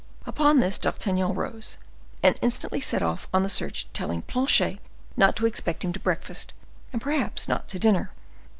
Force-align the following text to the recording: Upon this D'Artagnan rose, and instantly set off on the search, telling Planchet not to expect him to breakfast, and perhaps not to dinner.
Upon 0.25 0.61
this 0.61 0.79
D'Artagnan 0.79 1.35
rose, 1.35 1.77
and 2.23 2.35
instantly 2.41 2.81
set 2.81 3.03
off 3.03 3.27
on 3.31 3.43
the 3.43 3.49
search, 3.49 3.87
telling 3.93 4.23
Planchet 4.23 4.79
not 5.15 5.35
to 5.35 5.45
expect 5.45 5.85
him 5.85 5.93
to 5.93 5.99
breakfast, 5.99 6.53
and 6.91 6.99
perhaps 6.99 7.47
not 7.47 7.67
to 7.67 7.77
dinner. 7.77 8.09